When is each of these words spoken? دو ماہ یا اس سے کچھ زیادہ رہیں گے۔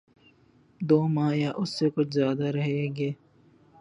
دو 0.81 0.99
ماہ 1.07 1.33
یا 1.35 1.51
اس 1.55 1.69
سے 1.79 1.89
کچھ 1.95 2.09
زیادہ 2.09 2.43
رہیں 2.43 2.95
گے۔ 2.95 3.11